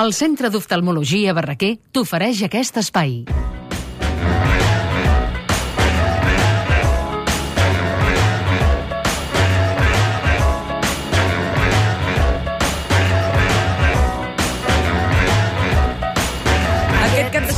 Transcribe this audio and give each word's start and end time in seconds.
El 0.00 0.14
Centre 0.16 0.48
d'Oftalmologia 0.48 1.34
Barraquer 1.36 1.74
t'ofereix 1.92 2.38
aquest 2.46 2.78
espai. 2.80 3.18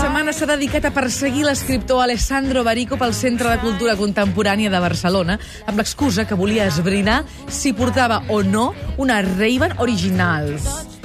Setmana 0.03 0.33
s'ha 0.35 0.47
dedicat 0.49 0.87
a 0.89 0.91
perseguir 0.91 1.45
l'escriptor 1.47 2.01
Alessandro 2.03 2.65
Barico 2.67 2.97
pel 2.99 3.15
Centre 3.15 3.53
de 3.53 3.61
Cultura 3.63 3.95
Contemporània 4.01 4.71
de 4.73 4.81
Barcelona 4.83 5.37
amb 5.71 5.79
l'excusa 5.79 6.25
que 6.27 6.39
volia 6.39 6.67
esbrinar 6.67 7.21
si 7.47 7.75
portava 7.77 8.23
o 8.31 8.43
no 8.43 8.73
una 8.99 9.21
Ray-Ban 9.23 9.79
original. 9.79 10.51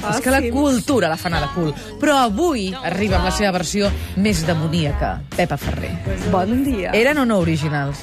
Ah, 0.03 0.11
És 0.15 0.21
que 0.21 0.29
la 0.31 0.39
sí. 0.41 0.51
cultura 0.51 1.09
la 1.09 1.17
fan 1.17 1.33
a 1.33 1.39
la 1.41 1.47
cul. 1.53 1.73
Però 1.99 2.17
avui 2.21 2.67
arriba 2.83 3.17
amb 3.17 3.25
la 3.25 3.31
seva 3.31 3.51
versió 3.51 3.89
més 4.15 4.43
demoníaca, 4.45 5.21
Pepa 5.35 5.57
Ferrer. 5.57 5.91
Bon 6.31 6.63
dia. 6.63 6.91
Eren 6.93 7.17
o 7.17 7.25
no 7.25 7.39
originals? 7.39 7.97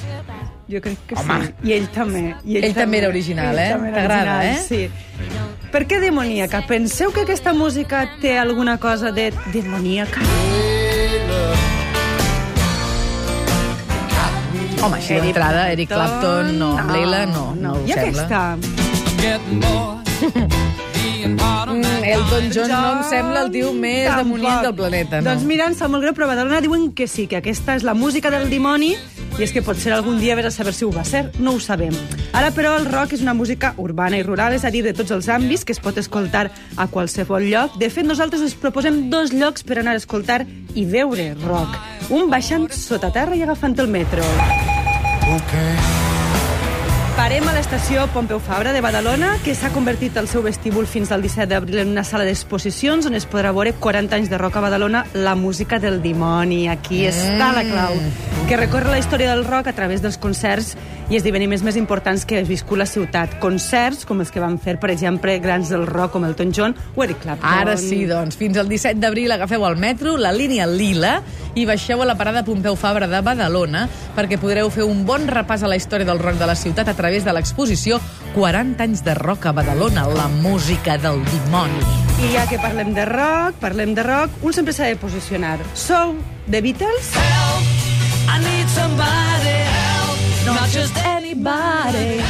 Jo 0.67 0.81
crec 0.81 0.97
que 1.07 1.15
Home. 1.15 1.45
sí. 1.45 1.53
I 1.69 1.73
ell 1.77 1.87
també. 1.93 2.35
I 2.43 2.57
Ell 2.57 2.73
també 2.73 2.97
era 2.97 3.07
original, 3.07 3.53
Ell 3.53 3.59
eh? 3.59 3.69
també 3.75 3.91
T'agrada, 3.93 4.45
eh? 4.49 4.57
Sí. 4.67 4.89
Per 5.71 5.85
què 5.87 5.99
demoníaca? 6.01 6.63
Penseu 6.67 7.11
que 7.13 7.21
aquesta 7.21 7.53
música 7.53 8.09
té 8.21 8.37
alguna 8.39 8.77
cosa 8.79 9.11
de 9.11 9.31
demoníaca? 9.53 10.21
Home, 14.83 14.97
així 14.97 15.13
d'entrada, 15.17 15.71
Eric 15.71 15.89
Clapton, 15.89 16.57
no. 16.59 16.77
Amb 16.77 16.91
Leila, 16.91 17.25
no. 17.25 17.55
No, 17.57 17.73
ho 17.79 17.85
I 17.87 17.93
sembla. 17.93 18.25
aquesta? 18.25 18.57
Mm, 21.27 22.03
Elton 22.05 22.51
John 22.53 22.69
no 22.69 22.91
em 22.93 23.03
sembla 23.09 23.41
el 23.45 23.51
tio 23.51 23.73
més 23.73 24.05
Tampoc. 24.05 24.23
demoniac 24.23 24.61
del 24.63 24.75
planeta, 24.75 25.21
no? 25.21 25.29
Doncs 25.31 25.43
mira, 25.49 25.65
em 25.65 25.73
sap 25.73 25.89
molt 25.89 26.03
greu, 26.03 26.13
però 26.13 26.27
a 26.27 26.33
Badalona 26.35 26.61
diuen 26.61 26.91
que 26.93 27.07
sí, 27.07 27.25
que 27.27 27.37
aquesta 27.37 27.75
és 27.75 27.83
la 27.83 27.95
música 27.97 28.29
del 28.29 28.49
dimoni 28.49 28.95
i 29.37 29.43
és 29.43 29.51
que 29.51 29.63
potser 29.65 29.91
algun 29.91 30.19
dia 30.19 30.35
vés 30.35 30.45
a 30.45 30.51
saber 30.51 30.73
si 30.73 30.85
ho 30.85 30.91
va 30.93 31.03
ser, 31.03 31.31
no 31.39 31.55
ho 31.55 31.59
sabem. 31.59 31.95
Ara, 32.31 32.51
però, 32.55 32.77
el 32.79 32.85
rock 32.85 33.17
és 33.17 33.21
una 33.25 33.33
música 33.33 33.73
urbana 33.77 34.17
i 34.17 34.23
rural, 34.23 34.53
és 34.53 34.63
a 34.63 34.71
dir, 34.71 34.83
de 34.85 34.93
tots 34.93 35.11
els 35.11 35.27
àmbits, 35.27 35.65
que 35.65 35.73
es 35.73 35.81
pot 35.83 35.97
escoltar 35.97 36.51
a 36.77 36.87
qualsevol 36.87 37.43
lloc. 37.49 37.75
De 37.81 37.89
fet, 37.89 38.05
nosaltres 38.05 38.41
us 38.45 38.55
proposem 38.55 39.09
dos 39.09 39.33
llocs 39.33 39.63
per 39.63 39.79
anar 39.79 39.97
a 39.97 40.03
escoltar 40.03 40.45
i 40.75 40.85
veure 40.85 41.33
rock. 41.43 41.75
Un 42.09 42.29
baixant 42.29 42.69
sota 42.71 43.11
terra 43.11 43.35
i 43.35 43.43
agafant 43.43 43.75
el 43.79 43.87
metro. 43.87 44.23
Parem 47.15 47.45
a 47.47 47.53
l'estació 47.55 48.03
Pompeu 48.11 48.41
Fabra 48.43 48.73
de 48.75 48.81
Badalona, 48.83 49.37
que 49.45 49.53
s'ha 49.55 49.69
convertit 49.71 50.17
el 50.19 50.27
seu 50.27 50.43
vestíbul 50.43 50.83
fins 50.83 51.13
al 51.15 51.23
17 51.23 51.47
d'abril 51.47 51.79
en 51.85 51.93
una 51.93 52.03
sala 52.03 52.27
d'exposicions 52.27 53.07
on 53.07 53.15
es 53.15 53.23
podrà 53.23 53.53
veure 53.55 53.71
40 53.71 54.19
anys 54.19 54.27
de 54.29 54.39
rock 54.41 54.59
a 54.59 54.65
Badalona, 54.67 55.05
la 55.15 55.37
música 55.39 55.79
del 55.79 56.01
dimoni. 56.03 56.65
Aquí 56.67 57.05
està 57.07 57.53
la 57.55 57.63
clau, 57.63 57.95
que 58.47 58.57
recorre 58.57 58.91
la 58.91 58.99
història 58.99 59.31
del 59.31 59.45
rock 59.45 59.71
a 59.71 59.73
través 59.73 60.03
dels 60.03 60.19
concerts 60.21 60.75
i 61.09 61.17
esdeveniments 61.17 61.63
més 61.65 61.77
importants 61.79 62.25
que 62.29 62.39
ha 62.39 62.45
viscut 62.45 62.77
la 62.77 62.85
ciutat. 62.89 63.39
Concerts 63.41 64.05
com 64.05 64.21
els 64.21 64.31
que 64.33 64.41
van 64.43 64.59
fer, 64.61 64.75
per 64.81 64.91
exemple, 64.93 65.33
grans 65.41 65.71
del 65.73 65.87
rock 65.87 66.13
com 66.13 66.25
Elton 66.27 66.53
John 66.53 66.75
o 66.95 67.03
Eric 67.03 67.23
Clapton. 67.23 67.49
Ara 67.49 67.75
sí, 67.81 68.03
doncs. 68.09 68.37
Fins 68.37 68.59
al 68.61 68.69
17 68.69 69.01
d'abril 69.01 69.33
agafeu 69.33 69.65
el 69.65 69.77
metro, 69.81 70.15
la 70.21 70.33
línia 70.35 70.67
Lila, 70.69 71.19
i 71.55 71.65
baixeu 71.65 72.03
a 72.03 72.09
la 72.09 72.17
parada 72.19 72.43
Pompeu 72.45 72.77
Fabra 72.77 73.07
de 73.09 73.21
Badalona 73.25 73.85
perquè 74.15 74.37
podreu 74.41 74.69
fer 74.73 74.85
un 74.85 75.05
bon 75.07 75.25
repàs 75.31 75.63
a 75.63 75.71
la 75.71 75.79
història 75.79 76.07
del 76.07 76.21
rock 76.21 76.37
de 76.41 76.49
la 76.49 76.57
ciutat 76.59 76.91
a 76.91 76.97
través 76.97 77.25
de 77.25 77.33
l'exposició 77.33 78.01
40 78.35 78.83
anys 78.83 79.05
de 79.05 79.15
rock 79.17 79.49
a 79.49 79.55
Badalona, 79.55 80.05
la 80.11 80.27
música 80.27 80.99
del 81.01 81.23
dimoni. 81.31 81.81
I 82.25 82.33
ja 82.35 82.45
que 82.51 82.59
parlem 82.61 82.93
de 82.95 83.07
rock, 83.09 83.59
parlem 83.63 83.95
de 83.95 84.03
rock, 84.05 84.43
un 84.43 84.53
sempre 84.53 84.75
s'ha 84.75 84.91
de 84.91 84.99
posicionar. 84.99 85.57
Sou 85.73 86.17
The 86.51 86.61
Beatles? 86.61 87.15
I 88.27 88.39
need 88.39 88.67
somebody 88.69 89.57
help, 89.79 90.17
not 90.45 90.69
just 90.69 90.95
anybody. 91.05 92.21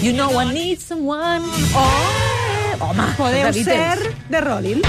You 0.00 0.12
know 0.12 0.38
I 0.38 0.52
need 0.52 0.80
someone. 0.80 1.42
Oh, 1.74 2.76
home, 2.80 3.02
Podeu 3.16 3.46
The 3.46 3.52
Beatles. 3.52 3.64
ser 3.64 4.14
The 4.30 4.40
Rollins. 4.40 4.86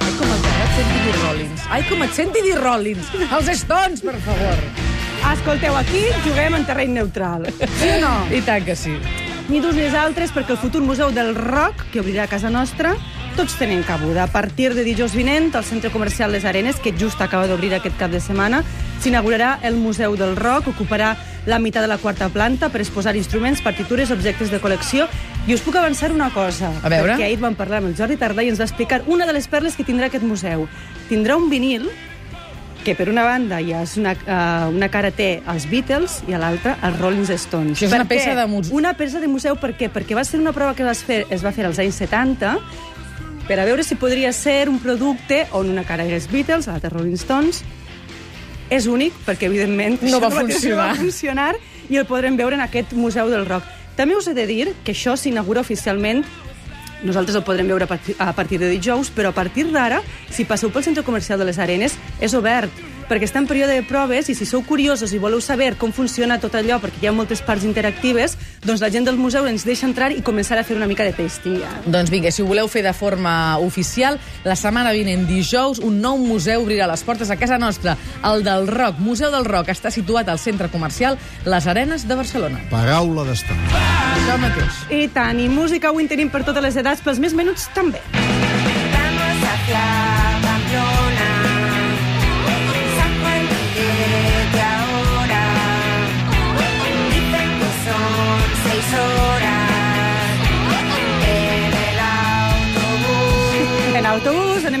Ai, 0.00 0.12
com 0.18 0.28
et 0.32 0.42
senti 0.76 1.00
dir 1.04 1.16
Rollins. 1.24 1.60
Ai, 1.70 1.82
com 1.88 2.02
et 2.02 2.14
senti 2.14 2.42
dir 2.42 2.58
Rollins. 2.60 3.06
Els 3.30 3.50
Stones, 3.62 4.00
per 4.02 4.16
favor. 4.20 4.64
Escolteu, 5.32 5.76
aquí 5.76 6.04
juguem 6.24 6.54
en 6.56 6.64
terreny 6.66 6.92
neutral. 6.96 7.46
Sí 7.78 7.88
o 7.96 8.00
no? 8.00 8.14
I 8.34 8.40
tant 8.44 8.64
que 8.64 8.76
sí. 8.76 8.96
Ni 9.50 9.60
d'uns 9.60 9.76
ni 9.76 9.88
altres, 9.98 10.30
perquè 10.32 10.54
el 10.54 10.60
futur 10.62 10.80
Museu 10.86 11.10
del 11.10 11.34
Rock, 11.34 11.88
que 11.92 12.00
obrirà 12.00 12.24
a 12.24 12.30
casa 12.30 12.50
nostra, 12.50 12.94
tots 13.36 13.56
tenen 13.58 13.82
cabuda. 13.82 14.24
A 14.24 14.30
partir 14.30 14.74
de 14.74 14.84
dijous 14.84 15.14
vinent, 15.16 15.50
al 15.56 15.64
Centre 15.64 15.90
Comercial 15.90 16.32
Les 16.32 16.44
Arenes, 16.44 16.76
que 16.78 16.94
just 16.96 17.20
acaba 17.20 17.48
d'obrir 17.48 17.74
aquest 17.74 17.96
cap 17.98 18.10
de 18.10 18.20
setmana, 18.20 18.62
s'inaugurarà 19.00 19.58
el 19.66 19.76
Museu 19.80 20.16
del 20.16 20.36
Rock, 20.36 20.70
ocuparà 20.74 21.14
la 21.46 21.58
meitat 21.58 21.82
de 21.82 21.88
la 21.88 21.98
quarta 21.98 22.28
planta 22.28 22.68
per 22.68 22.82
exposar 22.84 23.16
instruments, 23.16 23.62
partitures, 23.64 24.12
objectes 24.12 24.52
de 24.52 24.60
col·lecció. 24.60 25.08
I 25.48 25.56
us 25.56 25.64
puc 25.64 25.76
avançar 25.80 26.12
una 26.12 26.30
cosa. 26.34 26.70
A 26.82 26.92
veure. 26.92 27.14
Perquè 27.14 27.30
ahir 27.30 27.40
vam 27.40 27.56
parlar 27.56 27.80
amb 27.80 27.90
el 27.90 27.96
Jordi 27.96 28.18
Tardà 28.20 28.44
i 28.44 28.52
ens 28.52 28.60
va 28.60 28.68
explicar 28.68 29.02
una 29.08 29.26
de 29.26 29.34
les 29.36 29.48
perles 29.48 29.76
que 29.76 29.86
tindrà 29.88 30.10
aquest 30.10 30.24
museu. 30.24 30.68
Tindrà 31.08 31.40
un 31.40 31.48
vinil 31.50 31.88
que 32.84 32.94
per 32.96 33.10
una 33.12 33.24
banda 33.24 33.58
ja 33.60 33.82
és 33.84 33.96
una, 34.00 34.14
uh, 34.16 34.68
una 34.72 34.88
cara 34.92 35.10
té 35.12 35.42
els 35.48 35.66
Beatles 35.68 36.20
i 36.28 36.36
a 36.36 36.40
l'altra 36.40 36.78
els 36.86 37.00
Rolling 37.00 37.28
Stones. 37.28 37.76
Això 37.76 37.88
és 37.88 37.92
Per 37.92 38.00
una 38.00 38.08
peça 38.08 38.36
de 38.36 38.46
museu. 38.48 38.76
Una 38.76 38.94
peça 38.96 39.20
de 39.20 39.28
museu, 39.28 39.56
per 39.60 39.74
què? 39.76 39.90
Perquè 39.92 40.16
va 40.16 40.24
ser 40.24 40.40
una 40.40 40.54
prova 40.56 40.74
que 40.74 40.86
es, 40.88 41.02
fer, 41.04 41.26
es 41.28 41.44
va 41.44 41.52
fer 41.52 41.66
als 41.68 41.80
anys 41.82 42.00
70 42.00 42.56
per 43.50 43.58
a 43.58 43.64
veure 43.66 43.82
si 43.82 43.96
podria 43.98 44.30
ser 44.32 44.68
un 44.70 44.78
producte 44.78 45.42
on 45.58 45.72
una 45.72 45.82
cara 45.82 46.04
és 46.06 46.28
Beatles, 46.30 46.68
l'altra 46.70 46.92
Rolling 46.92 47.18
Stones. 47.18 47.64
És 48.70 48.86
únic, 48.86 49.14
perquè 49.26 49.48
evidentment 49.50 49.98
No 50.06 50.20
va 50.22 50.30
funcionar. 50.30 50.92
No 50.92 50.94
va 50.94 51.00
funcionar 51.00 51.54
i 51.90 51.98
el 51.98 52.06
podrem 52.06 52.36
veure 52.38 52.54
en 52.54 52.62
aquest 52.62 52.94
Museu 52.94 53.30
del 53.32 53.48
Rock. 53.48 53.66
També 53.98 54.14
us 54.16 54.28
he 54.30 54.34
de 54.34 54.46
dir 54.46 54.70
que 54.84 54.94
això 54.94 55.16
s'inaugura 55.18 55.60
oficialment 55.60 56.22
nosaltres 57.02 57.36
el 57.36 57.44
podrem 57.44 57.68
veure 57.68 57.86
a 57.86 58.32
partir 58.36 58.58
de 58.60 58.68
dijous, 58.68 59.10
però 59.10 59.30
a 59.30 59.36
partir 59.36 59.66
d'ara, 59.72 60.02
si 60.30 60.44
passeu 60.44 60.70
pel 60.70 60.84
centre 60.84 61.02
comercial 61.02 61.40
de 61.40 61.46
les 61.48 61.58
Arenes, 61.58 61.96
és 62.20 62.34
obert, 62.36 62.70
perquè 63.10 63.26
està 63.26 63.40
en 63.42 63.48
període 63.50 63.74
de 63.74 63.82
proves 63.82 64.28
i 64.30 64.36
si 64.38 64.46
sou 64.46 64.62
curiosos 64.62 65.10
i 65.10 65.18
voleu 65.18 65.40
saber 65.42 65.74
com 65.80 65.90
funciona 65.90 66.38
tot 66.38 66.54
allò, 66.54 66.78
perquè 66.78 67.02
hi 67.02 67.08
ha 67.10 67.14
moltes 67.14 67.42
parts 67.42 67.66
interactives, 67.66 68.36
doncs 68.62 68.84
la 68.84 68.90
gent 68.94 69.08
del 69.08 69.18
museu 69.18 69.48
ens 69.50 69.66
deixa 69.66 69.88
entrar 69.88 70.12
i 70.14 70.22
començar 70.22 70.60
a 70.60 70.64
fer 70.66 70.76
una 70.78 70.86
mica 70.86 71.02
de 71.02 71.12
tasting. 71.16 71.58
Ja. 71.64 71.72
Doncs 71.90 72.12
vinga, 72.14 72.30
si 72.30 72.44
ho 72.44 72.46
voleu 72.46 72.70
fer 72.70 72.84
de 72.86 72.92
forma 72.94 73.58
oficial, 73.58 74.20
la 74.46 74.54
setmana 74.54 74.94
vinent, 74.94 75.26
dijous, 75.26 75.82
un 75.82 75.98
nou 76.00 76.20
museu 76.22 76.62
obrirà 76.62 76.86
les 76.86 77.02
portes 77.02 77.34
a 77.34 77.38
casa 77.40 77.58
nostra, 77.58 77.96
el 78.30 78.46
del 78.46 78.70
Rock. 78.70 79.02
Museu 79.02 79.34
del 79.34 79.48
Rock 79.48 79.74
està 79.74 79.90
situat 79.90 80.30
al 80.30 80.38
centre 80.38 80.70
comercial 80.70 81.18
Les 81.44 81.66
Arenes 81.66 82.06
de 82.06 82.14
Barcelona. 82.14 82.62
Paraula 82.70 83.26
d'estat. 83.26 83.74
Això 84.14 84.38
mateix. 84.38 84.80
I 84.94 85.08
tant, 85.10 85.42
i 85.42 85.50
música 85.50 85.90
avui 85.90 86.06
en 86.06 86.14
tenim 86.14 86.30
per 86.30 86.44
totes 86.46 86.62
les 86.62 86.78
edats, 86.78 87.02
pels 87.02 87.18
més 87.18 87.34
menuts 87.34 87.66
també. 87.74 88.04
Vamos 88.14 89.46
hacia 89.50 89.86
Pamplona. 90.46 90.99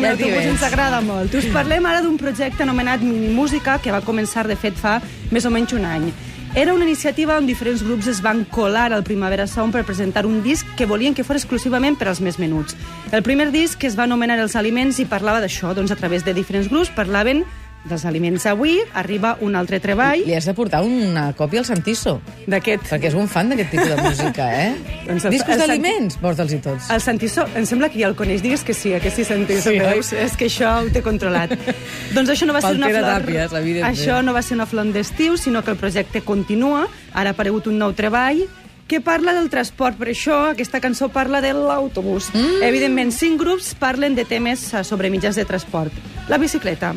anem 0.00 0.04
Ja 0.04 0.10
en 0.10 0.16
t'hi 0.16 0.24
autobús, 0.24 0.44
veig. 0.44 0.50
ens 0.50 0.62
agrada 0.62 1.00
molt. 1.00 1.34
Us 1.34 1.46
parlem 1.52 1.86
ara 1.86 2.02
d'un 2.02 2.16
projecte 2.18 2.62
anomenat 2.62 3.00
Minimúsica, 3.00 3.78
que 3.78 3.92
va 3.92 4.00
començar, 4.00 4.46
de 4.46 4.56
fet, 4.56 4.74
fa 4.74 5.00
més 5.30 5.44
o 5.44 5.50
menys 5.50 5.72
un 5.72 5.84
any. 5.84 6.12
Era 6.52 6.74
una 6.74 6.84
iniciativa 6.84 7.36
on 7.38 7.46
diferents 7.46 7.84
grups 7.84 8.08
es 8.08 8.20
van 8.20 8.44
colar 8.44 8.92
al 8.92 9.04
Primavera 9.04 9.46
Sound 9.46 9.72
per 9.72 9.84
presentar 9.84 10.26
un 10.26 10.42
disc 10.42 10.66
que 10.76 10.84
volien 10.84 11.14
que 11.14 11.22
fos 11.22 11.36
exclusivament 11.36 11.96
per 11.96 12.08
als 12.08 12.20
més 12.20 12.40
menuts. 12.42 12.74
El 13.12 13.22
primer 13.22 13.52
disc, 13.52 13.78
que 13.78 13.86
es 13.86 13.94
va 13.96 14.02
anomenar 14.08 14.40
Els 14.40 14.56
Aliments, 14.56 14.98
i 14.98 15.06
parlava 15.06 15.40
d'això, 15.40 15.74
doncs 15.74 15.92
a 15.92 15.96
través 15.96 16.24
de 16.24 16.34
diferents 16.34 16.68
grups 16.68 16.90
parlaven 16.90 17.44
dels 17.88 18.04
aliments. 18.04 18.44
Avui 18.46 18.78
arriba 18.94 19.36
un 19.40 19.54
altre 19.56 19.80
treball 19.80 20.20
Li 20.26 20.34
has 20.36 20.44
de 20.44 20.52
portar 20.54 20.82
una 20.84 21.30
còpia 21.36 21.62
al 21.62 21.66
Santiso, 21.68 22.18
d'aquest 22.46 22.84
perquè 22.90 23.08
és 23.08 23.16
un 23.16 23.28
fan 23.28 23.48
d'aquest 23.52 23.70
tipus 23.72 23.88
de 23.88 23.96
música, 24.02 24.48
eh? 24.52 24.74
Doncs 25.08 25.24
el- 25.24 25.32
Discos 25.36 25.54
el 25.54 25.60
Sant- 25.62 25.68
d'aliments, 25.70 26.18
porta'ls-hi 26.20 26.60
tots. 26.64 26.90
El 26.92 27.00
Santiso, 27.00 27.46
em 27.56 27.66
sembla 27.66 27.88
que 27.88 28.00
ja 28.02 28.08
el 28.10 28.16
coneix. 28.18 28.42
Digues 28.44 28.62
que 28.64 28.74
sí, 28.74 28.92
que 29.02 29.10
sí, 29.10 29.24
Santiso. 29.24 29.70
Sí, 29.70 29.78
veus? 29.80 30.12
És 30.12 30.36
que 30.36 30.46
això 30.50 30.76
ho 30.84 30.90
té 30.92 31.02
controlat. 31.02 31.56
doncs 32.16 32.30
això 32.36 32.46
no 32.46 32.52
va 32.56 32.60
ser 32.60 32.74
Pel 32.74 32.82
una 32.82 32.92
flor... 32.92 33.10
Tàpies, 33.24 33.84
això 33.88 34.20
no 34.22 34.34
va 34.36 34.42
ser 34.42 34.58
una 34.58 34.66
flor 34.66 34.92
d'estiu, 34.92 35.36
sinó 35.36 35.62
que 35.64 35.70
el 35.72 35.76
projecte 35.80 36.20
continua. 36.22 36.86
Ara 37.12 37.30
ha 37.32 37.36
aparegut 37.36 37.66
un 37.70 37.78
nou 37.78 37.92
treball 37.96 38.44
que 38.90 39.00
parla 39.00 39.32
del 39.36 39.48
transport. 39.48 39.96
Per 40.00 40.08
això 40.10 40.50
aquesta 40.50 40.80
cançó 40.82 41.08
parla 41.14 41.40
de 41.40 41.52
l'autobús. 41.54 42.28
Mm. 42.34 42.62
Evidentment, 42.66 43.12
cinc 43.14 43.38
grups 43.40 43.72
parlen 43.78 44.16
de 44.18 44.24
temes 44.26 44.64
eh, 44.74 44.82
sobre 44.84 45.10
mitjans 45.14 45.36
de 45.38 45.44
transport. 45.46 45.94
La 46.28 46.38
bicicleta, 46.42 46.92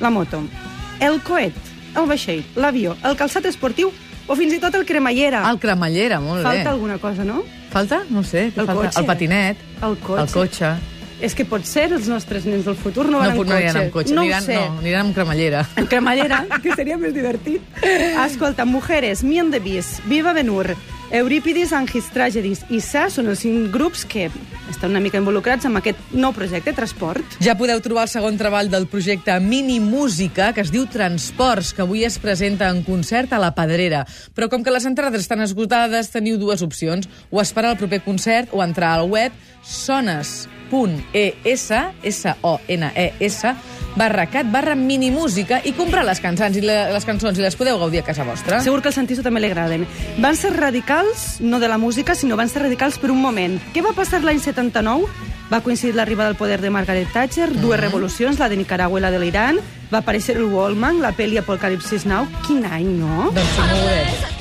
la 0.00 0.10
moto, 0.10 0.42
el 1.00 1.20
coet, 1.22 1.54
el 1.96 2.06
vaixell, 2.06 2.42
l'avió, 2.56 2.96
el 3.04 3.16
calçat 3.16 3.46
esportiu 3.48 3.92
o 4.26 4.34
fins 4.36 4.52
i 4.56 4.58
tot 4.60 4.74
el 4.74 4.84
cremallera. 4.88 5.44
El 5.50 5.58
cremallera, 5.62 6.18
molt 6.20 6.42
Falta 6.42 6.64
bé. 6.64 6.68
alguna 6.68 6.98
cosa, 6.98 7.24
no? 7.24 7.42
Falta? 7.70 8.02
No 8.10 8.22
sé. 8.24 8.50
què 8.54 8.60
El 8.60 8.66
falta? 8.66 8.82
cotxe. 8.82 9.00
El 9.00 9.06
patinet. 9.06 9.56
El 9.82 9.96
cotxe. 9.98 10.22
El 10.22 10.30
cotxe. 10.32 10.74
És 11.20 11.32
que 11.34 11.46
pot 11.48 11.64
ser 11.64 11.86
els 11.94 12.08
nostres 12.08 12.44
nens 12.44 12.66
del 12.66 12.74
futur 12.76 13.06
no 13.08 13.18
van 13.22 13.30
no, 13.30 13.30
amb 13.30 13.38
no 13.38 13.44
cotxe. 13.44 13.56
aniran 13.56 13.76
amb 13.82 13.92
cotxe, 13.94 14.14
no 14.14 14.20
aniran, 14.20 14.42
ho 14.42 14.46
sé. 14.46 14.54
no, 14.56 14.78
aniran 14.82 15.06
amb 15.06 15.14
cremallera. 15.14 15.62
En 15.80 15.86
cremallera, 15.86 16.42
que 16.62 16.74
seria 16.76 16.98
més 16.98 17.14
divertit. 17.14 17.62
Escolta, 18.26 18.64
Mujeres, 18.66 19.22
Me 19.24 19.38
and 19.40 19.52
the 19.52 19.60
Beast, 19.60 20.02
Viva 20.04 20.34
Benur, 20.36 20.74
Eurípides 21.10 21.72
and 21.72 21.88
His 21.94 22.08
Tragedies 22.10 22.64
i 22.66 22.80
Sa 22.82 23.04
són 23.12 23.28
els 23.30 23.44
cinc 23.44 23.70
grups 23.70 24.02
que 24.08 24.26
estan 24.70 24.90
una 24.90 25.02
mica 25.02 25.20
involucrats 25.20 25.66
amb 25.68 25.78
aquest 25.78 26.00
nou 26.10 26.32
projecte, 26.34 26.74
Transport. 26.74 27.36
Ja 27.44 27.54
podeu 27.58 27.78
trobar 27.84 28.08
el 28.08 28.10
segon 28.10 28.38
treball 28.40 28.70
del 28.72 28.88
projecte 28.90 29.36
Mini 29.40 29.78
Música, 29.78 30.50
que 30.52 30.64
es 30.64 30.72
diu 30.74 30.88
Transports, 30.90 31.72
que 31.76 31.84
avui 31.86 32.02
es 32.04 32.18
presenta 32.18 32.68
en 32.74 32.82
concert 32.82 33.32
a 33.32 33.38
la 33.38 33.52
Pedrera. 33.54 34.02
Però 34.34 34.50
com 34.50 34.66
que 34.66 34.74
les 34.74 34.88
entrades 34.88 35.22
estan 35.22 35.44
esgotades, 35.46 36.10
teniu 36.10 36.40
dues 36.42 36.64
opcions. 36.66 37.06
O 37.30 37.40
esperar 37.40 37.76
el 37.76 37.78
proper 37.78 38.02
concert 38.02 38.50
o 38.50 38.64
entrar 38.64 38.96
al 38.98 39.06
web 39.06 39.32
sones.es, 39.62 41.70
S-O-N-E-S, 42.02 43.54
barra 43.96 44.26
cat, 44.30 44.46
barra 44.52 44.76
minimúsica 44.76 45.62
i 45.64 45.72
comprar 45.76 46.04
les 46.06 46.20
cançons, 46.22 46.56
i 46.56 46.62
la, 46.64 46.92
les 46.94 47.08
cançons 47.08 47.38
i 47.38 47.42
les 47.42 47.56
podeu 47.56 47.80
gaudir 47.80 48.04
a 48.04 48.06
casa 48.06 48.26
vostra. 48.28 48.60
Segur 48.62 48.82
que 48.84 48.92
al 48.92 48.96
Santiso 48.96 49.24
també 49.26 49.42
li 49.42 49.50
agraden. 49.50 49.86
Van 50.22 50.36
ser 50.38 50.52
radicals, 50.54 51.40
no 51.40 51.58
de 51.58 51.72
la 51.72 51.80
música, 51.80 52.14
sinó 52.14 52.36
van 52.36 52.52
ser 52.52 52.62
radicals 52.66 53.00
per 53.02 53.10
un 53.10 53.20
moment. 53.22 53.58
Què 53.74 53.82
va 53.84 53.96
passar 53.96 54.22
l'any 54.22 54.40
79? 54.44 55.08
Va 55.50 55.62
coincidir 55.62 55.94
l'arribada 55.94 56.32
al 56.34 56.38
poder 56.38 56.60
de 56.60 56.70
Margaret 56.74 57.12
Thatcher, 57.14 57.52
dues 57.54 57.80
revolucions, 57.80 58.38
la 58.38 58.50
de 58.50 58.58
Nicaragua 58.58 58.98
i 59.00 59.04
la 59.04 59.12
de 59.14 59.20
l'Iran, 59.22 59.60
va 59.92 60.02
aparèixer 60.02 60.36
el 60.36 60.50
Wallman, 60.50 61.00
la 61.02 61.14
pel·li 61.16 61.38
Apocalipsis 61.38 62.06
Now. 62.06 62.26
Quin 62.46 62.66
any, 62.66 62.96
no? 62.98 63.30
Doncs 63.30 63.54
sí, 63.54 63.70
molt 63.70 63.86
bé. 63.86 64.35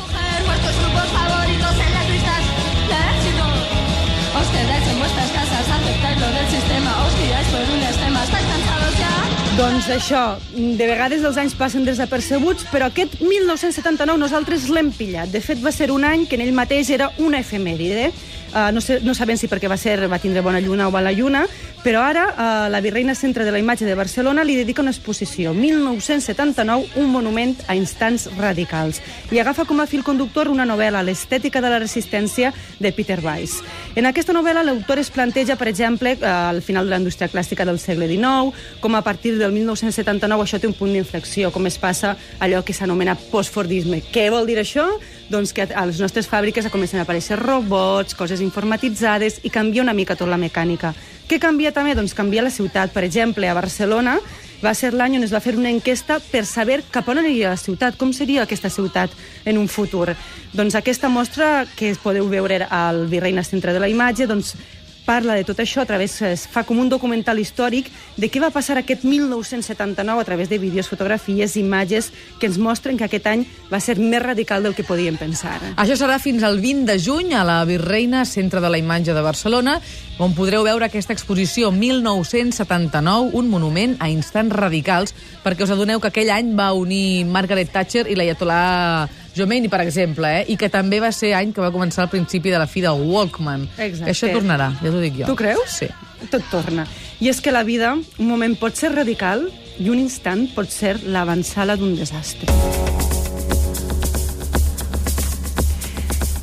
Doncs 9.56 9.86
això, 9.88 10.22
de 10.52 10.84
vegades 10.84 11.22
els 11.24 11.38
anys 11.40 11.54
passen 11.56 11.86
desapercebuts, 11.88 12.66
però 12.74 12.90
aquest 12.90 13.13
1979 13.22 14.19
nosaltres 14.19 14.66
l'hem 14.68 14.90
pillat. 14.92 15.30
De 15.31 15.40
fet, 15.40 15.62
va 15.63 15.72
ser 15.72 15.88
un 15.96 16.04
any 16.04 16.25
que 16.28 16.36
en 16.36 16.44
ell 16.44 16.52
mateix 16.57 16.90
era 16.92 17.07
una 17.24 17.40
efemèride. 17.40 18.10
Uh, 18.56 18.72
no, 18.72 18.80
sé, 18.80 19.02
no 19.04 19.12
sabem 19.12 19.36
si 19.36 19.50
perquè 19.52 19.68
va, 19.68 19.75
ser, 19.75 19.98
va 20.07 20.16
tindre 20.24 20.40
bona 20.40 20.62
lluna 20.63 20.86
o 20.88 20.92
mala 20.94 21.12
lluna, 21.12 21.42
però 21.84 22.06
ara 22.07 22.22
uh, 22.31 22.69
la 22.72 22.80
Virreina 22.80 23.12
Centre 23.12 23.44
de 23.44 23.52
la 23.52 23.60
Imatge 23.60 23.84
de 23.84 23.98
Barcelona 24.00 24.46
li 24.48 24.56
dedica 24.56 24.80
una 24.80 24.94
exposició, 24.96 25.52
1979, 25.52 26.96
un 27.02 27.10
monument 27.12 27.52
a 27.68 27.75
instants 27.75 28.30
radicals, 28.38 29.02
i 29.36 29.42
agafa 29.44 29.66
com 29.68 29.84
a 29.84 29.88
fil 29.92 30.06
conductor 30.07 30.48
una 30.48 30.63
novel·la, 30.63 31.04
L'estètica 31.04 31.60
de 31.60 31.74
la 31.74 31.81
resistència, 31.84 32.54
de 32.80 32.94
Peter 32.96 33.19
Weiss. 33.19 33.60
En 34.00 34.07
aquesta 34.07 34.31
novel·la 34.31 34.63
l'autor 34.63 35.04
es 35.04 35.12
planteja, 35.12 35.60
per 35.60 35.68
exemple, 35.74 36.16
uh, 36.22 36.31
al 36.54 36.63
final 36.63 36.88
de 36.88 36.96
la 36.96 37.01
indústria 37.04 37.28
clàssica 37.28 37.68
del 37.68 37.81
segle 37.84 38.08
XIX, 38.08 38.56
com 38.80 38.96
a 38.96 39.04
partir 39.04 39.36
del 39.36 39.51
1979 39.51 40.48
això 40.48 40.62
té 40.63 40.72
un 40.72 40.78
punt 40.80 40.96
d'inflexió, 40.96 41.51
com 41.51 41.68
es 41.68 41.75
passa 41.75 42.16
allò 42.40 42.63
que 42.63 42.72
s'anomena 42.72 43.18
postfordisme. 43.34 44.00
Què 44.16 44.30
vol 44.31 44.48
dir 44.48 44.62
això? 44.63 44.88
Doncs 45.28 45.51
que 45.58 45.68
a 45.68 45.86
les 45.90 46.00
nostres 46.00 46.30
fàbriques 46.30 46.72
comencen 46.72 47.01
a 47.01 47.04
aparèixer 47.04 47.36
robots, 47.42 48.16
coses 48.16 48.45
informatitzades 48.46 49.42
i 49.44 49.52
canvia 49.52 49.84
una 49.84 49.98
mica 49.98 50.16
tot 50.16 50.30
la 50.30 50.40
mecànica. 50.40 50.94
Què 51.26 51.40
canvia 51.42 51.74
també? 51.74 51.96
Doncs 51.98 52.14
canvia 52.14 52.46
la 52.46 52.54
ciutat. 52.54 52.94
Per 52.94 53.04
exemple, 53.04 53.50
a 53.50 53.58
Barcelona 53.58 54.20
va 54.64 54.74
ser 54.78 54.94
l'any 54.94 55.18
on 55.18 55.26
es 55.26 55.34
va 55.34 55.42
fer 55.44 55.56
una 55.58 55.72
enquesta 55.74 56.20
per 56.32 56.46
saber 56.46 56.80
cap 56.92 57.10
on 57.12 57.20
aniria 57.22 57.52
la 57.54 57.60
ciutat, 57.60 57.98
com 57.98 58.14
seria 58.14 58.46
aquesta 58.46 58.70
ciutat 58.70 59.12
en 59.46 59.58
un 59.58 59.68
futur. 59.68 60.14
Doncs 60.56 60.78
aquesta 60.78 61.10
mostra 61.10 61.66
que 61.76 61.94
podeu 62.02 62.30
veure 62.32 62.64
al 62.70 63.06
Virreina 63.12 63.44
Centre 63.44 63.74
de 63.74 63.82
la 63.82 63.90
Imatge, 63.92 64.30
doncs 64.30 64.56
parla 65.06 65.36
de 65.38 65.46
tot 65.46 65.60
això 65.62 65.84
a 65.84 65.88
través, 65.88 66.18
es 66.25 66.48
fa 66.50 66.66
com 66.66 66.80
un 66.81 66.90
documental 66.90 67.40
històric 67.40 67.92
de 68.18 68.30
què 68.31 68.42
va 68.42 68.52
passar 68.52 68.80
aquest 68.81 69.06
1979 69.06 70.22
a 70.22 70.25
través 70.28 70.50
de 70.50 70.57
vídeos, 70.60 70.90
fotografies, 70.90 71.56
imatges 71.62 72.12
que 72.40 72.50
ens 72.50 72.57
mostren 72.57 72.98
que 72.98 73.06
aquest 73.06 73.30
any 73.30 73.46
va 73.72 73.80
ser 73.80 74.00
més 74.02 74.24
radical 74.24 74.66
del 74.66 74.75
que 74.75 74.84
podíem 74.84 75.18
pensar. 75.22 75.60
Això 75.78 75.96
serà 76.00 76.18
fins 76.19 76.44
al 76.44 76.60
20 76.60 76.90
de 76.90 76.98
juny 77.00 77.36
a 77.38 77.46
la 77.46 77.62
Virreina, 77.69 78.25
Centre 78.25 78.62
de 78.62 78.69
la 78.69 78.81
Imatge 78.81 79.13
de 79.13 79.24
Barcelona, 79.24 79.80
on 80.18 80.34
podreu 80.34 80.63
veure 80.66 80.88
aquesta 80.88 81.13
exposició 81.13 81.72
1979, 81.75 83.36
un 83.38 83.50
monument 83.51 83.98
a 84.00 84.10
instants 84.10 84.56
radicals, 84.56 85.13
perquè 85.44 85.68
us 85.68 85.75
adoneu 85.75 86.01
que 86.01 86.10
aquell 86.10 86.31
any 86.34 86.56
va 86.58 86.72
unir 86.74 87.25
Margaret 87.30 87.72
Thatcher 87.72 88.08
i 88.10 88.18
l'Ayatollah 88.18 89.25
Khomeini, 89.36 89.68
per 89.68 89.82
exemple, 89.84 90.30
eh? 90.32 90.46
i 90.48 90.56
que 90.56 90.70
també 90.72 91.02
va 91.04 91.12
ser 91.12 91.34
any 91.36 91.52
que 91.52 91.64
va 91.64 91.72
començar 91.74 92.06
al 92.06 92.12
principi 92.14 92.54
de 92.54 92.60
la 92.62 92.68
fi 92.72 92.84
del 92.86 93.04
Walkman. 93.04 93.68
Exacte. 93.76 94.14
Això 94.14 94.32
tornarà, 94.32 94.70
ja 94.80 94.94
t'ho 94.94 95.04
dic 95.04 95.20
jo. 95.20 95.28
Tu 95.28 95.36
creus? 95.44 95.80
Sí. 95.82 95.90
Tot 96.32 96.46
torna. 96.52 96.88
I 97.20 97.30
és 97.34 97.42
que 97.44 97.52
la 97.52 97.66
vida, 97.68 97.94
un 98.00 98.30
moment 98.32 98.56
pot 98.60 98.80
ser 98.80 98.94
radical 98.96 99.50
i 99.76 99.92
un 99.92 100.00
instant 100.00 100.48
pot 100.56 100.72
ser 100.72 100.96
l'avançala 101.04 101.76
d'un 101.76 101.98
desastre. 102.00 102.48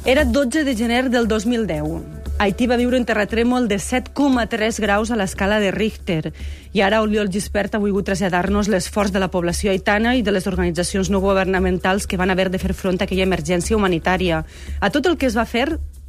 Era 0.05 0.27
12 0.27 0.65
de 0.69 0.77
gener 0.77 1.07
del 1.09 1.29
2010. 1.31 2.12
Haití 2.43 2.67
va 2.67 2.75
viure 2.75 2.99
un 2.99 3.05
terratrèmol 3.07 3.69
de 3.71 3.77
7,3 3.79 4.81
graus 4.83 5.13
a 5.13 5.17
l'escala 5.21 5.61
de 5.63 5.69
Richter. 5.71 6.33
I 6.75 6.81
ara 6.83 6.99
Oriol 7.05 7.29
Gispert 7.31 7.77
ha 7.77 7.79
volgut 7.79 8.09
traslladar-nos 8.09 8.67
l'esforç 8.67 9.13
de 9.15 9.21
la 9.23 9.29
població 9.31 9.71
haitana 9.71 10.17
i 10.19 10.25
de 10.27 10.35
les 10.35 10.49
organitzacions 10.51 11.07
no 11.15 11.21
governamentals 11.23 12.09
que 12.11 12.19
van 12.19 12.35
haver 12.35 12.49
de 12.51 12.59
fer 12.59 12.75
front 12.75 12.99
a 12.99 13.07
aquella 13.07 13.29
emergència 13.29 13.79
humanitària. 13.79 14.41
A 14.81 14.91
tot 14.91 15.07
el 15.07 15.15
que 15.21 15.31
es 15.31 15.39
va 15.39 15.47
fer 15.47 15.69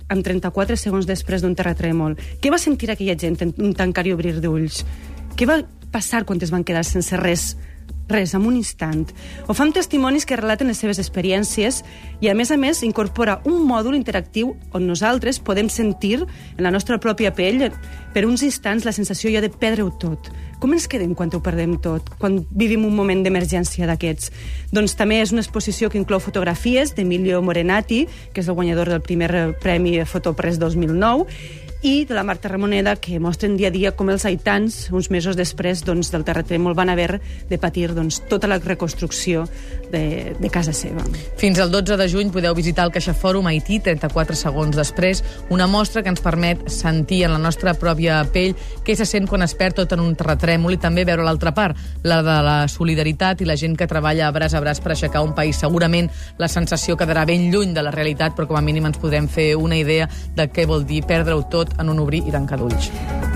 en 0.10 0.24
34 0.26 0.74
segons 0.74 1.06
després 1.06 1.46
d'un 1.46 1.54
terratrèmol. 1.54 2.18
Què 2.42 2.50
va 2.50 2.58
sentir 2.58 2.90
aquella 2.90 3.14
gent 3.14 3.38
en 3.46 3.54
un 3.62 3.78
tancar 3.78 4.08
i 4.10 4.18
obrir 4.18 4.40
d'ulls? 4.42 4.82
Què 5.38 5.46
va 5.46 5.62
passar 5.94 6.26
quan 6.26 6.42
es 6.42 6.50
van 6.50 6.66
quedar 6.66 6.82
sense 6.82 7.14
res? 7.22 7.52
Res, 8.10 8.34
en 8.36 8.44
un 8.46 8.58
instant. 8.60 9.06
Ho 9.48 9.54
fa 9.56 9.64
amb 9.64 9.76
testimonis 9.76 10.26
que 10.28 10.36
relaten 10.36 10.68
les 10.68 10.82
seves 10.84 11.00
experiències 11.00 11.82
i, 12.20 12.28
a 12.28 12.36
més 12.36 12.52
a 12.52 12.58
més, 12.60 12.84
incorpora 12.84 13.40
un 13.48 13.62
mòdul 13.64 13.96
interactiu 13.96 14.58
on 14.76 14.88
nosaltres 14.90 15.40
podem 15.40 15.70
sentir 15.72 16.26
en 16.26 16.64
la 16.66 16.72
nostra 16.72 17.00
pròpia 17.00 17.32
pell 17.34 17.70
per 18.14 18.26
uns 18.28 18.44
instants 18.44 18.84
la 18.84 18.92
sensació 18.92 19.32
ja 19.32 19.42
de 19.42 19.50
perdre-ho 19.50 19.94
tot. 20.02 20.28
Com 20.60 20.76
ens 20.76 20.88
quedem 20.88 21.16
quan 21.16 21.32
ho 21.34 21.42
perdem 21.44 21.78
tot, 21.84 22.12
quan 22.20 22.42
vivim 22.52 22.86
un 22.88 22.96
moment 22.96 23.24
d'emergència 23.24 23.88
d'aquests? 23.88 24.30
Doncs 24.72 24.96
també 25.00 25.22
és 25.24 25.34
una 25.36 25.44
exposició 25.44 25.90
que 25.90 26.00
inclou 26.00 26.22
fotografies 26.24 26.94
d'Emilio 26.96 27.42
Morenati, 27.44 28.06
que 28.32 28.44
és 28.44 28.48
el 28.48 28.56
guanyador 28.56 28.92
del 28.92 29.04
primer 29.04 29.56
Premi 29.64 29.98
Fotopress 30.08 30.60
2009, 30.60 31.28
i 31.84 32.06
de 32.06 32.16
la 32.16 32.24
Marta 32.24 32.48
Ramoneda, 32.48 32.96
que 32.96 33.20
mostren 33.20 33.58
dia 33.60 33.68
a 33.68 33.74
dia 33.76 33.92
com 33.92 34.08
els 34.08 34.24
haitans, 34.24 34.88
uns 34.96 35.10
mesos 35.12 35.36
després 35.36 35.82
doncs, 35.84 36.14
del 36.14 36.24
terratrèmol, 36.24 36.72
van 36.80 36.88
haver 36.88 37.20
de 37.50 37.58
patir 37.60 37.90
doncs, 37.92 38.22
tota 38.32 38.48
la 38.48 38.56
reconstrucció 38.64 39.44
de, 39.92 40.32
de 40.40 40.50
casa 40.50 40.72
seva. 40.72 41.04
Fins 41.38 41.60
al 41.60 41.74
12 41.74 41.98
de 42.00 42.08
juny 42.08 42.32
podeu 42.32 42.56
visitar 42.56 42.86
el 42.88 42.94
CaixaFòrum 42.96 43.50
Haití 43.52 43.82
34 43.84 44.38
segons 44.40 44.80
després, 44.80 45.20
una 45.52 45.68
mostra 45.68 46.06
que 46.06 46.14
ens 46.14 46.24
permet 46.24 46.64
sentir 46.72 47.26
en 47.28 47.36
la 47.36 47.42
nostra 47.44 47.76
pròpia 47.76 48.22
pell 48.32 48.56
què 48.88 48.96
se 48.96 49.04
sent 49.04 49.28
quan 49.28 49.44
es 49.44 49.56
perd 49.60 49.82
tot 49.82 49.98
en 49.98 50.06
un 50.06 50.16
terratrèmol 50.16 50.78
i 50.78 50.80
també 50.80 51.04
veure 51.04 51.28
l'altra 51.28 51.52
part, 51.52 51.76
la 52.08 52.22
de 52.24 52.38
la 52.48 52.56
solidaritat 52.72 53.44
i 53.44 53.50
la 53.50 53.60
gent 53.60 53.76
que 53.76 53.90
treballa 53.92 54.32
braç 54.32 54.56
a 54.56 54.64
braç 54.64 54.80
per 54.80 54.96
aixecar 54.96 55.26
un 55.28 55.36
país. 55.36 55.60
Segurament 55.60 56.08
la 56.40 56.48
sensació 56.48 56.96
quedarà 56.96 57.28
ben 57.28 57.52
lluny 57.52 57.76
de 57.76 57.84
la 57.84 57.92
realitat, 57.92 58.40
però 58.40 58.48
com 58.48 58.62
a 58.62 58.64
mínim 58.64 58.88
ens 58.88 59.04
podrem 59.04 59.28
fer 59.28 59.52
una 59.60 59.76
idea 59.76 60.08
de 60.08 60.48
què 60.48 60.64
vol 60.70 60.88
dir 60.88 61.04
perdre-ho 61.04 61.44
tot 61.52 61.73
en 61.80 61.90
un 61.90 62.04
obrir 62.04 62.24
i 62.28 62.34
tancar 62.34 62.60
d'ulls. 62.62 62.92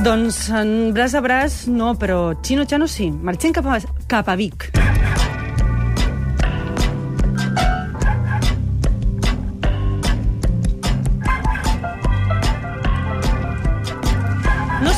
Doncs 0.06 0.48
en 0.54 0.94
braç 0.94 1.18
a 1.18 1.24
braç 1.26 1.64
no, 1.72 1.96
però 2.00 2.36
Chino 2.42 2.66
Chano 2.66 2.88
sí. 2.88 3.10
Marxem 3.12 3.56
cap 3.56 3.66
a, 3.66 3.82
cap 4.08 4.30
a 4.30 4.38
Vic. 4.40 4.72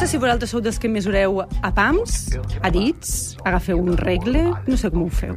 Si 0.10 0.18
vosaltres 0.18 0.50
sou 0.50 0.58
dels 0.58 0.80
que 0.82 0.90
mesureu 0.90 1.36
a 1.46 1.70
pams, 1.70 2.32
a 2.66 2.72
dits, 2.74 3.36
agafeu 3.46 3.78
un 3.78 3.94
regle, 3.94 4.42
no 4.66 4.78
sé 4.82 4.90
com 4.90 5.04
ho 5.06 5.10
feu. 5.14 5.36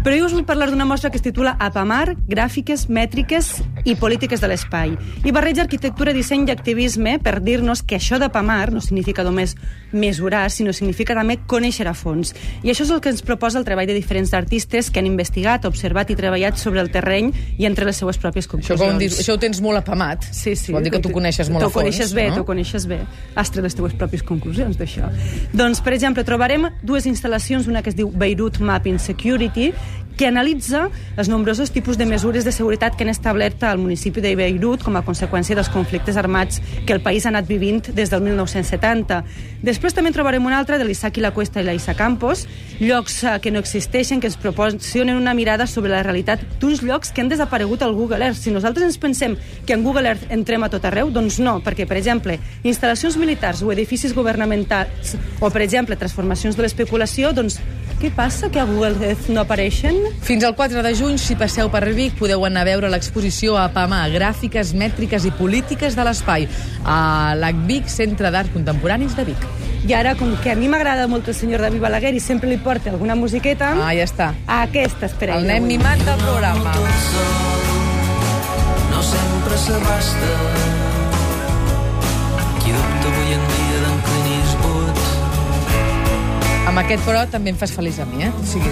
Però 0.00 0.16
jo 0.16 0.24
us 0.24 0.32
vull 0.32 0.46
parlar 0.48 0.70
d'una 0.70 0.86
mostra 0.88 1.10
que 1.12 1.18
es 1.18 1.22
titula 1.22 1.58
Apamar, 1.60 2.14
gràfiques, 2.26 2.86
mètriques 2.88 3.50
i 3.84 3.92
polítiques 4.00 4.40
de 4.40 4.48
l'espai. 4.48 4.94
I 5.28 5.32
barreja 5.36 5.60
arquitectura, 5.66 6.14
disseny 6.16 6.46
i 6.48 6.52
activisme 6.54 7.18
per 7.20 7.34
dir-nos 7.44 7.82
que 7.84 7.98
això 7.98 8.16
d'apamar 8.18 8.70
no 8.72 8.80
significa 8.80 9.20
només 9.26 9.52
mesurar, 9.92 10.46
sinó 10.50 10.72
significa 10.72 11.12
també 11.18 11.36
conèixer 11.44 11.84
a 11.90 11.92
fons. 11.92 12.32
I 12.64 12.70
això 12.72 12.86
és 12.86 12.92
el 12.94 13.02
que 13.04 13.10
ens 13.12 13.20
proposa 13.20 13.58
el 13.60 13.66
treball 13.68 13.90
de 13.90 13.96
diferents 13.98 14.32
artistes 14.32 14.88
que 14.88 15.02
han 15.02 15.08
investigat, 15.10 15.66
observat 15.68 16.08
i 16.14 16.16
treballat 16.16 16.56
sobre 16.56 16.80
el 16.80 16.88
terreny 16.90 17.28
i 17.58 17.68
entre 17.68 17.84
les 17.84 18.00
seues 18.00 18.16
pròpies 18.16 18.46
Això, 18.48 18.54
conclusions. 18.56 18.80
com 18.80 18.98
dius, 19.04 19.20
això 19.20 19.36
ho 19.36 19.42
tens 19.42 19.60
molt 19.60 19.82
apamat. 19.82 20.24
Sí, 20.32 20.56
sí. 20.56 20.72
Vol 20.72 20.82
dir 20.88 20.94
que 20.96 21.02
tu 21.04 21.12
coneixes 21.12 21.50
molt 21.52 21.60
a 21.60 21.66
T'ho 21.66 21.74
fons. 21.74 21.82
coneixes 21.84 22.14
bé, 22.16 22.30
no? 22.30 22.40
t'ho 22.40 22.46
coneixes 22.48 22.86
bé. 22.88 23.02
Has 23.36 23.52
tret 23.52 23.68
les 23.68 23.76
teues 23.76 23.92
pròpies 23.92 24.24
conclusions 24.24 24.80
d'això. 24.80 25.12
Doncs, 25.52 25.84
per 25.84 25.92
exemple, 25.92 26.24
trobarem 26.24 26.70
dues 26.82 27.04
instal·lacions, 27.04 27.68
una 27.68 27.82
que 27.82 27.90
es 27.92 27.96
diu 28.00 28.08
Beirut 28.10 28.60
Mapping 28.64 28.98
Security, 28.98 29.74
que 30.20 30.28
analitza 30.28 30.90
els 31.16 31.30
nombrosos 31.32 31.70
tipus 31.72 31.96
de 31.96 32.04
mesures 32.04 32.44
de 32.44 32.52
seguretat 32.52 32.92
que 32.92 33.06
han 33.06 33.08
establert 33.08 33.62
al 33.64 33.78
municipi 33.80 34.20
de 34.20 34.34
Beirut 34.36 34.82
com 34.84 34.98
a 34.98 35.00
conseqüència 35.06 35.56
dels 35.56 35.70
conflictes 35.72 36.18
armats 36.20 36.60
que 36.84 36.92
el 36.92 37.00
país 37.00 37.24
ha 37.24 37.30
anat 37.30 37.48
vivint 37.48 37.88
des 37.96 38.12
del 38.12 38.20
1970. 38.26 39.22
Després 39.64 39.96
també 39.96 40.12
trobarem 40.12 40.44
un 40.44 40.52
altre 40.52 40.76
de 40.76 40.84
l'Isaac 40.84 41.16
i 41.16 41.24
la 41.24 41.32
Cuesta 41.32 41.62
i 41.62 41.64
la 41.64 41.72
Isa 41.72 41.96
Campos, 41.96 42.44
llocs 42.82 43.16
eh, 43.24 43.38
que 43.40 43.48
no 43.48 43.64
existeixen, 43.64 44.20
que 44.20 44.28
ens 44.28 44.36
proporcionen 44.36 45.16
una 45.16 45.32
mirada 45.32 45.64
sobre 45.64 45.94
la 45.94 46.02
realitat 46.04 46.44
d'uns 46.60 46.84
llocs 46.84 47.16
que 47.16 47.24
han 47.24 47.32
desaparegut 47.32 47.80
al 47.80 47.96
Google 47.96 48.20
Earth. 48.26 48.44
Si 48.44 48.52
nosaltres 48.52 48.90
ens 48.90 49.00
pensem 49.00 49.38
que 49.64 49.72
en 49.72 49.88
Google 49.88 50.12
Earth 50.12 50.28
entrem 50.28 50.68
a 50.68 50.68
tot 50.68 50.84
arreu, 50.84 51.08
doncs 51.08 51.40
no, 51.40 51.62
perquè, 51.64 51.88
per 51.88 51.96
exemple, 51.96 52.36
instal·lacions 52.60 53.16
militars 53.16 53.64
o 53.64 53.72
edificis 53.72 54.12
governamentals 54.12 55.16
o, 55.40 55.48
per 55.48 55.64
exemple, 55.64 55.96
transformacions 55.96 56.60
de 56.60 56.68
l'especulació, 56.68 57.32
doncs 57.32 57.56
què 58.00 58.08
passa 58.16 58.48
que 58.48 58.58
a 58.60 58.64
Google 58.64 58.96
Earth 59.04 59.28
no 59.28 59.42
apareixen? 59.42 59.96
Fins 60.24 60.44
al 60.44 60.54
4 60.56 60.80
de 60.82 60.94
juny, 60.96 61.18
si 61.20 61.36
passeu 61.36 61.68
per 61.70 61.82
Vic, 61.92 62.14
podeu 62.18 62.44
anar 62.48 62.62
a 62.64 62.68
veure 62.70 62.88
l'exposició 62.88 63.58
a 63.60 63.66
Pamà, 63.74 64.06
gràfiques, 64.12 64.72
mètriques 64.72 65.26
i 65.28 65.32
polítiques 65.36 65.96
de 65.98 66.04
l'espai, 66.08 66.48
a 66.84 67.34
l'ACVIC, 67.36 67.88
Centre 67.92 68.30
d'Art 68.32 68.52
Contemporanis 68.56 69.12
de 69.18 69.24
Vic. 69.28 69.44
I 69.88 69.92
ara, 69.96 70.14
com 70.16 70.32
que 70.42 70.50
a 70.52 70.56
mi 70.56 70.68
m'agrada 70.68 71.06
molt 71.08 71.28
el 71.28 71.34
senyor 71.36 71.60
David 71.64 71.80
Balaguer 71.84 72.14
i 72.16 72.20
sempre 72.20 72.48
li 72.48 72.56
porta 72.60 72.90
alguna 72.90 73.14
musiqueta, 73.16 73.74
Ah, 73.80 73.92
ja 73.96 74.04
està. 74.08 74.32
aquesta 74.46 75.06
esperem. 75.06 75.36
El 75.36 75.46
nen 75.46 75.66
mimat 75.66 75.98
del 76.04 76.18
programa. 76.24 76.72
no 78.90 79.02
sempre 79.02 79.56
s'abasta. 79.56 80.30
Qui 80.72 80.79
Amb 86.70 86.78
aquest, 86.84 87.02
però, 87.02 87.24
també 87.26 87.50
em 87.50 87.56
fas 87.58 87.72
feliç 87.74 87.96
a 87.98 88.04
mi, 88.06 88.22
eh? 88.22 88.30
O 88.30 88.44
sigui, 88.46 88.70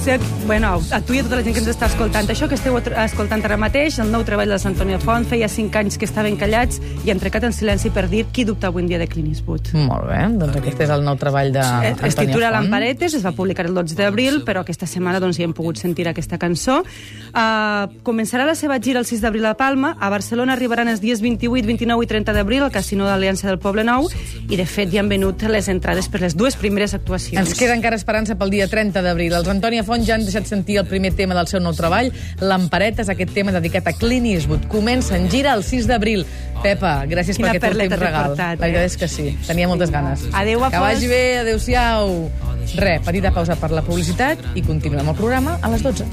Sé, 0.00 0.18
bueno, 0.46 0.80
a 0.92 1.00
tu 1.04 1.12
i 1.12 1.18
a 1.20 1.22
tota 1.26 1.36
la 1.36 1.42
gent 1.44 1.52
que 1.52 1.60
ens 1.60 1.68
està 1.68 1.84
escoltant. 1.90 2.24
Això 2.32 2.46
que 2.48 2.56
esteu 2.56 2.72
escoltant 2.80 3.42
ara 3.44 3.58
mateix, 3.60 3.98
el 4.00 4.08
nou 4.08 4.22
treball 4.24 4.48
de 4.48 4.56
l'Antonio 4.56 4.96
Font, 5.02 5.26
feia 5.28 5.44
cinc 5.52 5.76
anys 5.76 5.98
que 6.00 6.06
estaven 6.08 6.38
callats 6.40 6.80
i 7.04 7.10
han 7.12 7.20
trecat 7.20 7.44
en 7.44 7.52
silenci 7.52 7.90
per 7.92 8.06
dir 8.08 8.22
qui 8.32 8.46
dubta 8.48 8.70
avui 8.70 8.80
en 8.80 8.88
dia 8.88 8.98
de 8.98 9.06
Clint 9.06 9.28
Eastwood. 9.28 9.74
molt 9.74 10.06
bé, 10.08 10.22
doncs 10.40 10.56
aquest 10.56 10.80
és 10.86 10.92
el 10.94 11.04
nou 11.04 11.18
treball 11.20 11.52
de 11.52 11.60
Eh, 11.60 11.94
Es 12.08 12.16
titula. 12.16 12.50
Lamparetes, 12.50 13.12
es 13.14 13.22
va 13.24 13.32
publicar 13.32 13.66
el 13.66 13.74
12 13.74 13.94
d'abril, 13.94 14.40
però 14.42 14.62
aquesta 14.64 14.86
setmana 14.86 15.20
doncs, 15.20 15.36
ja 15.36 15.44
hem 15.44 15.52
pogut 15.52 15.76
sentir 15.76 16.08
aquesta 16.08 16.38
cançó. 16.38 16.80
Uh, 17.30 17.92
començarà 18.02 18.46
la 18.46 18.54
seva 18.54 18.80
gira 18.80 18.98
el 19.00 19.04
6 19.06 19.20
d'abril 19.20 19.44
a 19.46 19.54
Palma, 19.54 19.96
a 20.00 20.08
Barcelona 20.08 20.54
arribaran 20.54 20.88
els 20.88 21.00
dies 21.00 21.20
28, 21.20 21.66
29 21.66 22.04
i 22.04 22.06
30 22.06 22.32
d'abril 22.32 22.62
al 22.62 22.72
Casino 22.72 23.04
d'Aliança 23.04 23.46
del 23.48 23.58
Poble 23.58 23.84
Nou, 23.84 24.08
i 24.48 24.56
de 24.56 24.64
fet 24.66 24.90
ja 24.90 25.00
han 25.04 25.08
venut 25.12 25.42
les 25.42 25.68
entrades 25.68 26.08
per 26.08 26.22
les 26.22 26.34
dues 26.34 26.56
primeres 26.56 26.94
actuacions. 26.94 27.46
Ens 27.46 27.58
queda 27.58 27.76
encara 27.76 27.96
esperança 27.96 28.34
pel 28.40 28.50
dia 28.50 28.66
30 28.66 29.02
d'abril. 29.02 29.34
Els 29.34 29.48
Antònia 29.48 29.84
Font 29.90 30.04
ja 30.06 30.14
han 30.14 30.22
deixat 30.22 30.46
sentir 30.46 30.76
el 30.78 30.86
primer 30.86 31.10
tema 31.18 31.34
del 31.34 31.48
seu 31.50 31.58
nou 31.58 31.74
treball, 31.74 32.12
Lamparetes, 32.38 33.08
aquest 33.10 33.32
tema 33.34 33.50
dedicat 33.50 33.88
a 33.90 33.94
Clint 33.98 34.28
Eastwood. 34.30 34.68
Comença 34.70 35.16
en 35.18 35.26
gira 35.32 35.56
el 35.58 35.64
6 35.66 35.88
d'abril. 35.90 36.22
Pepa, 36.62 36.92
gràcies 37.10 37.40
Quina 37.40 37.50
per 37.56 37.72
aquest 37.72 37.74
últim 37.74 37.96
regal. 37.98 38.28
portat, 38.30 38.60
La 38.60 38.68
veritat 38.68 38.84
eh? 38.84 38.90
és 38.92 38.96
que 39.00 39.08
sí, 39.10 39.26
tenia 39.48 39.66
moltes 39.66 39.90
ganes. 39.90 40.22
Adéu, 40.30 40.62
a 40.62 40.70
Que 40.70 40.78
vagi 40.78 41.10
bé, 41.10 41.22
adéu-siau. 41.40 42.30
Re, 42.76 43.00
petita 43.02 43.32
pausa 43.34 43.56
per 43.58 43.72
la 43.74 43.82
publicitat 43.82 44.38
i 44.54 44.62
continuem 44.62 45.10
el 45.10 45.18
programa 45.18 45.58
a 45.60 45.72
les 45.74 45.82
12. 45.82 46.06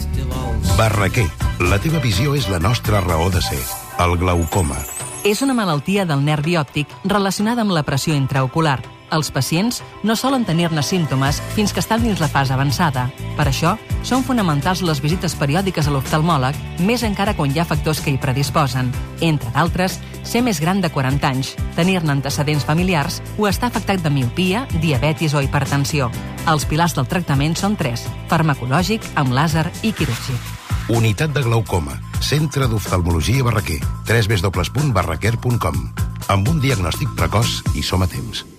Barraquer, 0.79 1.27
la 1.69 1.77
teva 1.77 2.01
visió 2.01 2.33
és 2.33 2.49
la 2.49 2.57
nostra 2.57 3.03
raó 3.05 3.29
de 3.29 3.45
ser. 3.45 3.61
El 4.01 4.17
glaucoma. 4.17 4.81
És 5.23 5.43
una 5.45 5.53
malaltia 5.53 6.05
del 6.09 6.25
nervi 6.25 6.57
òptic 6.57 6.89
relacionada 7.05 7.61
amb 7.61 7.77
la 7.77 7.83
pressió 7.85 8.17
intraocular. 8.17 8.79
Els 9.11 9.29
pacients 9.31 9.81
no 10.03 10.15
solen 10.19 10.43
tenir-ne 10.45 10.83
símptomes 10.83 11.39
fins 11.55 11.71
que 11.73 11.79
estan 11.79 12.03
dins 12.03 12.19
la 12.19 12.27
fase 12.27 12.53
avançada. 12.53 13.07
Per 13.37 13.45
això, 13.47 13.77
són 14.03 14.23
fonamentals 14.27 14.81
les 14.83 14.99
visites 15.03 15.35
periòdiques 15.39 15.87
a 15.87 15.93
l'oftalmòleg, 15.93 16.57
més 16.83 17.03
encara 17.07 17.35
quan 17.37 17.53
hi 17.53 17.61
ha 17.61 17.67
factors 17.67 18.01
que 18.03 18.11
hi 18.11 18.19
predisposen. 18.19 18.91
Entre 19.21 19.51
d'altres, 19.55 19.99
ser 20.27 20.41
més 20.43 20.59
gran 20.59 20.81
de 20.83 20.91
40 20.91 21.27
anys, 21.27 21.53
tenir-ne 21.77 22.11
antecedents 22.17 22.65
familiars 22.67 23.21
o 23.37 23.47
estar 23.47 23.71
afectat 23.71 24.03
de 24.03 24.11
miopia, 24.11 24.65
diabetis 24.81 25.33
o 25.33 25.41
hipertensió. 25.41 26.11
Els 26.47 26.67
pilars 26.67 26.95
del 26.95 27.07
tractament 27.07 27.55
són 27.55 27.79
tres, 27.79 28.03
farmacològic, 28.27 29.01
amb 29.15 29.31
làser 29.35 29.69
i 29.83 29.93
quirúrgic. 29.95 30.39
Unitat 30.87 31.33
de 31.35 31.43
glaucoma. 31.43 31.99
Centre 32.23 32.67
d'oftalmologia 32.67 33.43
Barraquer. 33.43 33.81
www.barraquer.com 34.07 35.81
Amb 36.27 36.47
un 36.47 36.59
diagnòstic 36.63 37.11
precoç 37.15 37.61
i 37.75 37.83
som 37.83 38.03
a 38.03 38.07
temps. 38.07 38.56